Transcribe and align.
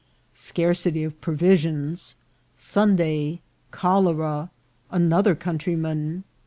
—Scarcity 0.47 1.03
of 1.03 1.21
Provisions.— 1.21 2.15
Sunday.— 2.57 3.39
Cholera.— 3.69 4.49
Another 4.89 5.35
Countryman. 5.35 6.23